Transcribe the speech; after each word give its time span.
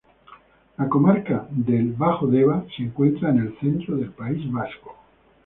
La 0.79 0.89
comarca 0.89 1.45
del 1.51 1.91
Bajo 1.93 2.25
Deba 2.25 2.65
se 2.75 2.81
encuentra 2.81 3.29
en 3.29 3.37
el 3.37 3.59
centro 3.59 3.97
del 3.97 4.09
País 4.09 4.51
Vasco. 4.51 4.97